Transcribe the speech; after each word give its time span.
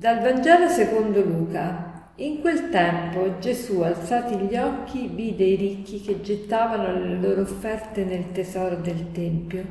Dal 0.00 0.20
Vangelo 0.22 0.66
secondo 0.66 1.22
Luca. 1.22 2.12
In 2.16 2.40
quel 2.40 2.70
tempo 2.70 3.38
Gesù, 3.38 3.82
alzati 3.82 4.34
gli 4.36 4.56
occhi, 4.56 5.10
vide 5.12 5.44
i 5.44 5.56
ricchi 5.56 6.00
che 6.00 6.22
gettavano 6.22 6.98
le 6.98 7.20
loro 7.20 7.42
offerte 7.42 8.06
nel 8.06 8.32
tesoro 8.32 8.76
del 8.76 9.12
Tempio. 9.12 9.62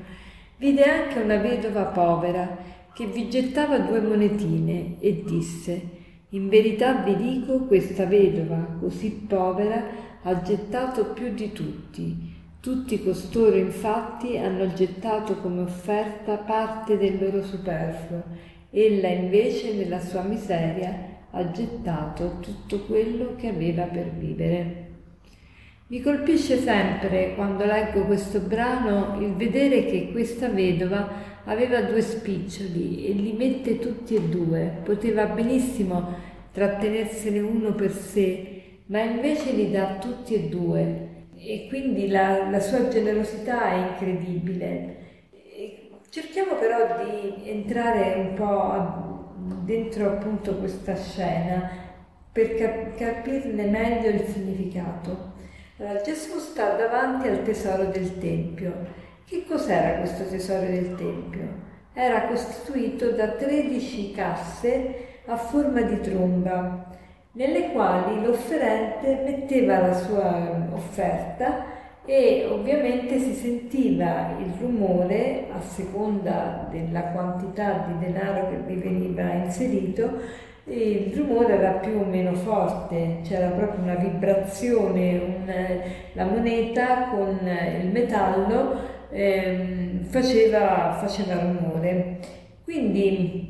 Vide 0.58 0.84
anche 0.84 1.20
una 1.20 1.38
vedova 1.38 1.86
povera 1.86 2.48
che 2.94 3.08
vi 3.08 3.28
gettava 3.28 3.80
due 3.80 4.02
monetine 4.02 5.00
e 5.00 5.24
disse, 5.26 5.82
In 6.30 6.48
verità 6.48 6.94
vi 6.94 7.16
dico, 7.16 7.62
questa 7.62 8.06
vedova 8.06 8.78
così 8.80 9.10
povera 9.28 9.84
ha 10.22 10.42
gettato 10.44 11.06
più 11.06 11.34
di 11.34 11.52
tutti. 11.52 12.39
Tutti 12.62 13.02
costoro 13.02 13.56
infatti 13.56 14.38
hanno 14.38 14.74
gettato 14.74 15.38
come 15.38 15.62
offerta 15.62 16.36
parte 16.36 16.98
del 16.98 17.18
loro 17.18 17.42
superfluo 17.42 18.22
Ella 18.70 19.08
invece 19.08 19.76
nella 19.76 20.02
sua 20.02 20.24
miseria 20.24 20.94
ha 21.32 21.52
gettato 21.52 22.40
tutto 22.42 22.82
quello 22.82 23.36
che 23.38 23.48
aveva 23.48 23.84
per 23.84 24.12
vivere. 24.12 24.88
Mi 25.88 26.02
colpisce 26.02 26.58
sempre 26.58 27.34
quando 27.36 27.64
leggo 27.64 28.04
questo 28.04 28.42
brano 28.42 29.22
il 29.22 29.36
vedere 29.36 29.86
che 29.86 30.12
questa 30.12 30.50
vedova 30.50 31.10
aveva 31.46 31.82
due 31.84 32.02
spiccioli 32.02 33.06
e 33.06 33.14
li 33.14 33.32
mette 33.32 33.80
tutti 33.80 34.16
e 34.16 34.22
due. 34.24 34.82
Poteva 34.84 35.28
benissimo 35.28 36.14
trattenersene 36.52 37.40
uno 37.40 37.74
per 37.74 37.94
sé, 37.94 38.80
ma 38.88 39.02
invece 39.02 39.54
li 39.54 39.72
dà 39.72 39.98
tutti 39.98 40.34
e 40.34 40.50
due. 40.50 41.19
E 41.42 41.68
quindi 41.70 42.10
la, 42.10 42.50
la 42.50 42.60
sua 42.60 42.88
generosità 42.90 43.72
è 43.72 43.92
incredibile. 43.92 44.98
Cerchiamo 46.10 46.56
però 46.56 47.04
di 47.04 47.50
entrare 47.50 48.14
un 48.16 48.34
po' 48.34 49.64
dentro 49.64 50.08
appunto 50.08 50.56
questa 50.58 50.96
scena 50.96 51.70
per 52.32 52.56
cap- 52.56 52.96
capirne 52.96 53.66
meglio 53.66 54.10
il 54.10 54.26
significato. 54.28 55.34
Allora, 55.78 56.02
Gesù 56.02 56.40
sta 56.40 56.76
davanti 56.76 57.28
al 57.28 57.44
tesoro 57.44 57.86
del 57.86 58.18
Tempio. 58.18 58.74
Che 59.26 59.46
cos'era 59.48 60.00
questo 60.00 60.26
tesoro 60.26 60.66
del 60.66 60.96
Tempio? 60.96 61.68
Era 61.94 62.24
costituito 62.24 63.12
da 63.12 63.30
13 63.30 64.12
casse 64.12 65.22
a 65.26 65.38
forma 65.38 65.82
di 65.82 66.00
tromba, 66.02 66.99
nelle 67.34 67.72
quali 67.72 68.24
l'offerente 68.24 69.22
metteva 69.24 69.80
la 69.80 69.94
sua 69.94 70.68
offerta 70.74 71.78
e 72.06 72.48
ovviamente 72.50 73.20
si 73.20 73.34
sentiva 73.34 74.36
il 74.40 74.52
rumore 74.60 75.46
a 75.52 75.62
seconda 75.62 76.68
della 76.72 77.12
quantità 77.12 77.86
di 77.88 78.00
denaro 78.00 78.50
che 78.50 78.58
vi 78.66 78.76
veniva 78.76 79.32
inserito 79.34 80.48
il 80.70 81.14
rumore 81.16 81.54
era 81.56 81.72
più 81.72 82.00
o 82.00 82.04
meno 82.04 82.34
forte, 82.34 83.22
c'era 83.24 83.48
proprio 83.50 83.82
una 83.82 83.96
vibrazione, 83.96 85.18
un, 85.18 85.54
la 86.14 86.26
moneta 86.26 87.10
con 87.10 87.40
il 87.82 87.88
metallo 87.88 88.76
ehm, 89.10 90.04
faceva, 90.06 90.96
faceva 91.02 91.40
rumore. 91.40 92.20
Quindi 92.64 93.49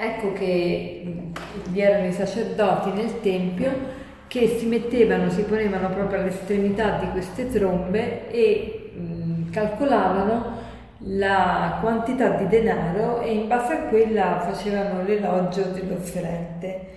ecco 0.00 0.32
che 0.32 1.02
vi 1.68 1.80
erano 1.80 2.06
i 2.06 2.12
sacerdoti 2.12 2.90
nel 2.92 3.20
Tempio 3.20 3.98
che 4.26 4.56
si 4.58 4.66
mettevano, 4.66 5.28
si 5.28 5.42
ponevano 5.42 5.90
proprio 5.90 6.20
all'estremità 6.20 6.98
di 6.98 7.10
queste 7.10 7.50
trombe 7.50 8.30
e 8.30 8.92
mh, 8.94 9.50
calcolavano 9.50 10.58
la 11.04 11.78
quantità 11.80 12.30
di 12.30 12.46
denaro 12.46 13.20
e 13.20 13.32
in 13.32 13.48
base 13.48 13.72
a 13.72 13.78
quella 13.88 14.40
facevano 14.40 15.02
l'elogio 15.02 15.62
dell'offerente. 15.62 16.88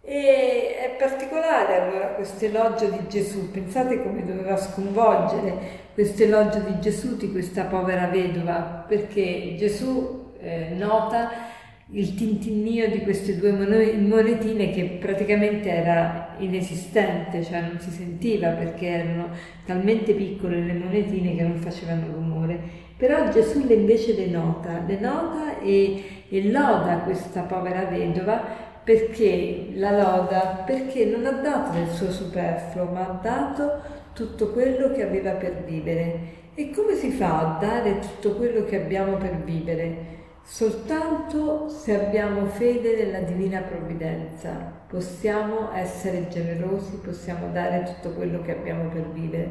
E 0.00 0.76
è 0.78 0.96
particolare 0.98 1.82
allora 1.82 2.06
questo 2.14 2.46
elogio 2.46 2.86
di 2.86 3.06
Gesù, 3.08 3.50
pensate 3.50 4.02
come 4.02 4.24
doveva 4.24 4.56
sconvolgere 4.56 5.86
questo 5.92 6.22
elogio 6.22 6.60
di 6.60 6.80
Gesù 6.80 7.16
di 7.16 7.30
questa 7.30 7.64
povera 7.64 8.06
vedova, 8.06 8.84
perché 8.88 9.56
Gesù 9.58 10.32
eh, 10.40 10.70
nota 10.74 11.56
il 11.90 12.14
tintinnio 12.14 12.90
di 12.90 13.00
queste 13.00 13.38
due 13.38 13.50
monetine 13.50 14.70
che 14.72 14.98
praticamente 15.00 15.70
era 15.70 16.34
inesistente, 16.38 17.42
cioè 17.42 17.62
non 17.62 17.80
si 17.80 17.90
sentiva 17.90 18.50
perché 18.50 18.86
erano 18.86 19.28
talmente 19.64 20.12
piccole 20.12 20.60
le 20.60 20.74
monetine 20.74 21.34
che 21.34 21.42
non 21.42 21.56
facevano 21.56 22.12
rumore. 22.12 22.58
Però 22.96 23.30
Gesù 23.30 23.64
le 23.66 23.74
invece 23.74 24.14
le 24.14 24.26
nota, 24.26 24.82
le 24.86 24.98
nota 24.98 25.60
e, 25.60 26.24
e 26.28 26.50
loda 26.50 26.98
questa 27.04 27.42
povera 27.42 27.84
vedova 27.84 28.66
perché 28.84 29.68
la 29.74 29.90
loda? 29.90 30.62
Perché 30.64 31.04
non 31.04 31.26
ha 31.26 31.32
dato 31.32 31.72
del 31.72 31.88
suo 31.88 32.10
superfluo, 32.10 32.84
ma 32.84 33.00
ha 33.00 33.20
dato 33.22 33.82
tutto 34.14 34.50
quello 34.52 34.90
che 34.92 35.02
aveva 35.02 35.32
per 35.32 35.62
vivere. 35.64 36.36
E 36.54 36.70
come 36.70 36.94
si 36.94 37.10
fa 37.10 37.38
a 37.38 37.58
dare 37.60 37.98
tutto 37.98 38.34
quello 38.36 38.64
che 38.64 38.76
abbiamo 38.76 39.16
per 39.16 39.42
vivere? 39.44 40.16
Soltanto 40.50 41.68
se 41.68 41.94
abbiamo 41.94 42.46
fede 42.46 42.96
nella 42.96 43.20
divina 43.20 43.60
provvidenza 43.60 44.72
possiamo 44.88 45.74
essere 45.74 46.26
generosi, 46.28 46.96
possiamo 47.04 47.52
dare 47.52 47.82
tutto 47.84 48.14
quello 48.14 48.40
che 48.40 48.52
abbiamo 48.52 48.88
per 48.88 49.10
vivere, 49.12 49.50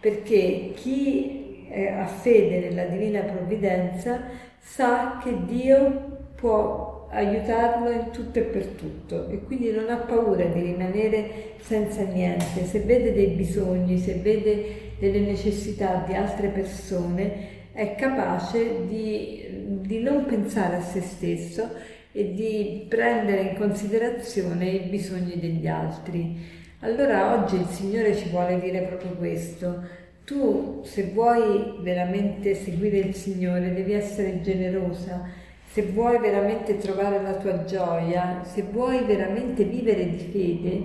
perché 0.00 0.72
chi 0.74 1.68
ha 1.94 2.06
fede 2.06 2.60
nella 2.60 2.84
divina 2.84 3.20
provvidenza 3.20 4.22
sa 4.58 5.20
che 5.22 5.44
Dio 5.44 6.30
può 6.34 7.08
aiutarlo 7.10 7.90
in 7.90 8.10
tutto 8.10 8.38
e 8.38 8.42
per 8.42 8.64
tutto 8.68 9.28
e 9.28 9.42
quindi 9.42 9.70
non 9.70 9.90
ha 9.90 9.96
paura 9.96 10.46
di 10.46 10.60
rimanere 10.62 11.56
senza 11.60 12.04
niente. 12.04 12.64
Se 12.64 12.80
vede 12.80 13.12
dei 13.12 13.34
bisogni, 13.34 13.98
se 13.98 14.14
vede 14.14 14.94
delle 14.98 15.20
necessità 15.20 16.04
di 16.06 16.14
altre 16.14 16.48
persone, 16.48 17.56
è 17.72 17.94
capace 17.94 18.86
di, 18.86 19.66
di 19.88 20.00
non 20.00 20.26
pensare 20.26 20.76
a 20.76 20.82
se 20.82 21.00
stesso 21.00 21.66
e 22.12 22.34
di 22.34 22.84
prendere 22.90 23.40
in 23.40 23.56
considerazione 23.56 24.68
i 24.68 24.80
bisogni 24.80 25.38
degli 25.40 25.66
altri. 25.66 26.36
Allora 26.80 27.32
oggi 27.32 27.56
il 27.56 27.68
Signore 27.68 28.14
ci 28.14 28.28
vuole 28.28 28.60
dire 28.60 28.82
proprio 28.82 29.12
questo. 29.12 29.82
Tu 30.26 30.82
se 30.84 31.04
vuoi 31.14 31.78
veramente 31.80 32.54
seguire 32.54 32.98
il 32.98 33.14
Signore 33.14 33.72
devi 33.72 33.94
essere 33.94 34.42
generosa, 34.42 35.26
se 35.64 35.82
vuoi 35.84 36.18
veramente 36.18 36.76
trovare 36.76 37.22
la 37.22 37.36
tua 37.36 37.64
gioia, 37.64 38.42
se 38.44 38.64
vuoi 38.70 39.04
veramente 39.06 39.64
vivere 39.64 40.10
di 40.10 40.18
fede, 40.18 40.82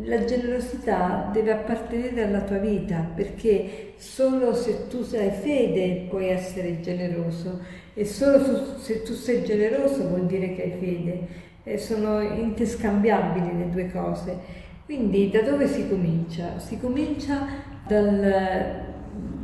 la 0.00 0.24
generosità 0.24 1.28
deve 1.32 1.52
appartenere 1.52 2.24
alla 2.24 2.40
tua 2.40 2.56
vita 2.56 3.06
perché 3.14 3.92
solo 3.96 4.54
se 4.54 4.88
tu 4.88 5.06
hai 5.12 5.30
fede 5.30 6.06
puoi 6.08 6.28
essere 6.28 6.80
generoso 6.80 7.60
e 7.92 8.06
solo 8.06 8.78
se 8.78 9.02
tu 9.02 9.12
sei 9.12 9.44
generoso 9.44 10.08
vuol 10.08 10.24
dire 10.24 10.54
che 10.54 10.62
hai 10.62 10.70
fede 10.80 11.50
e 11.62 11.76
sono 11.76 12.20
interscambiabili 12.20 13.58
le 13.58 13.70
due 13.70 13.90
cose. 13.90 14.60
Quindi 14.86 15.30
da 15.30 15.42
dove 15.42 15.68
si 15.68 15.86
comincia? 15.88 16.58
Si 16.58 16.78
comincia 16.80 17.46
dal, 17.86 18.18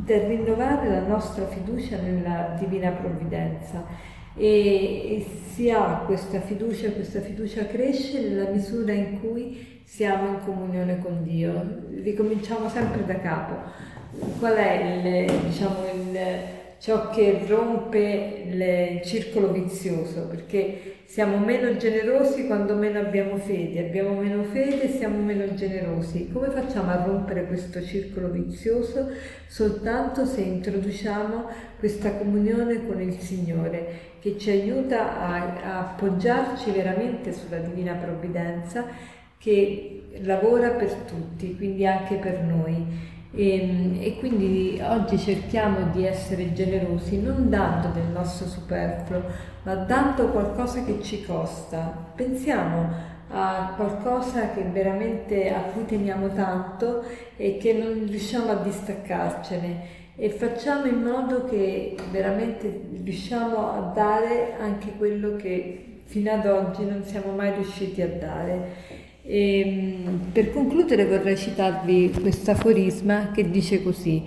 dal 0.03 0.19
rinnovare 0.19 0.89
la 0.89 1.05
nostra 1.05 1.45
fiducia 1.45 1.97
nella 1.97 2.55
divina 2.59 2.89
provvidenza 2.89 3.85
e, 4.39 5.25
si 5.53 5.69
ha 5.69 6.03
questa 6.05 6.39
fiducia, 6.39 6.89
questa 6.91 7.19
fiducia 7.19 7.65
cresce 7.65 8.21
nella 8.21 8.49
misura 8.49 8.93
in 8.93 9.19
cui 9.19 9.81
siamo 9.83 10.29
in 10.29 10.39
comunione 10.45 10.99
con 10.99 11.23
Dio. 11.23 11.83
Ricominciamo 12.01 12.69
sempre 12.69 13.03
da 13.05 13.19
capo. 13.19 13.55
Qual 14.39 14.53
è 14.53 15.25
il, 15.25 15.31
diciamo, 15.43 15.79
il, 15.93 16.17
ciò 16.79 17.09
che 17.09 17.43
rompe 17.47 18.43
il 18.45 19.01
circolo 19.05 19.51
vizioso? 19.51 20.27
Perché 20.27 20.97
siamo 21.05 21.37
meno 21.37 21.75
generosi 21.75 22.45
quando 22.45 22.75
meno 22.75 22.99
abbiamo 22.99 23.37
fede, 23.37 23.87
abbiamo 23.87 24.13
meno 24.19 24.43
fede 24.43 24.83
e 24.83 24.89
siamo 24.89 25.17
meno 25.19 25.53
generosi. 25.55 26.29
Come 26.31 26.49
facciamo 26.49 26.91
a 26.91 27.03
rompere 27.03 27.47
questo 27.47 27.83
circolo 27.83 28.29
vizioso? 28.29 29.09
Soltanto 29.47 30.25
se 30.25 30.41
introduciamo 30.41 31.49
questa 31.79 32.13
comunione 32.13 32.85
con 32.85 33.01
il 33.01 33.17
Signore 33.17 34.07
che 34.19 34.37
ci 34.37 34.49
aiuta 34.51 35.19
a, 35.19 35.61
a 35.63 35.79
appoggiarci 35.79 36.71
veramente 36.71 37.33
sulla 37.33 37.57
divina 37.57 37.93
provvidenza 37.93 38.85
che 39.37 40.03
lavora 40.21 40.69
per 40.71 40.93
tutti, 40.93 41.55
quindi 41.55 41.85
anche 41.85 42.15
per 42.15 42.41
noi. 42.41 43.17
E, 43.31 43.53
ehm, 43.53 43.97
e, 44.01 44.17
quindi 44.17 44.81
oggi 44.81 45.17
cerchiamo 45.17 45.91
di 45.91 46.05
essere 46.05 46.53
generosi 46.53 47.21
non 47.21 47.49
dando 47.49 47.89
del 47.89 48.07
nostro 48.11 48.47
superfluo, 48.47 49.23
ma 49.63 49.75
dando 49.75 50.29
qualcosa 50.29 50.83
che 50.83 51.01
ci 51.01 51.23
costa. 51.23 52.11
Pensiamo 52.15 53.17
a 53.31 53.73
qualcosa 53.75 54.51
che 54.51 54.63
veramente 54.63 55.53
a 55.53 55.61
cui 55.61 55.85
teniamo 55.85 56.29
tanto 56.33 57.03
e 57.37 57.57
che 57.57 57.73
non 57.73 58.07
riusciamo 58.07 58.51
a 58.51 58.55
distaccarcene 58.55 59.97
e 60.15 60.29
facciamo 60.29 60.85
in 60.85 61.01
modo 61.01 61.45
che 61.45 61.95
veramente 62.11 62.87
riusciamo 63.03 63.71
a 63.71 63.91
dare 63.93 64.55
anche 64.59 64.93
quello 64.97 65.35
che 65.35 66.01
fino 66.09 66.31
ad 66.31 66.45
oggi 66.47 66.83
non 66.85 67.03
siamo 67.03 67.33
mai 67.33 67.53
riusciti 67.53 68.01
a 68.01 68.07
dare. 68.07 68.98
E, 69.31 69.59
ehm, 69.59 70.31
per 70.31 70.51
concludere 70.51 71.05
vorrei 71.05 71.37
citarvi 71.37 72.09
questo 72.19 72.49
aforisma 72.49 73.29
che 73.29 73.47
dice 73.47 73.83
così. 73.83 74.23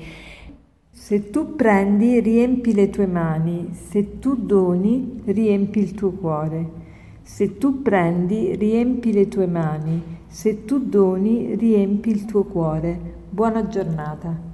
Se 0.93 1.31
tu 1.31 1.56
prendi, 1.56 2.20
riempi 2.20 2.72
le 2.72 2.88
tue 2.88 3.06
mani, 3.06 3.70
se 3.72 4.20
tu 4.20 4.37
doni, 4.37 5.20
riempi 5.25 5.81
il 5.81 5.94
tuo 5.94 6.12
cuore. 6.12 6.81
Se 7.22 7.58
tu 7.58 7.82
prendi, 7.82 8.54
riempi 8.54 9.12
le 9.12 9.26
tue 9.26 9.46
mani, 9.49 10.00
se 10.28 10.64
tu 10.64 10.78
doni, 10.78 11.56
riempi 11.56 12.10
il 12.10 12.25
tuo 12.25 12.44
cuore. 12.44 12.96
Buona 13.28 13.66
giornata. 13.66 14.51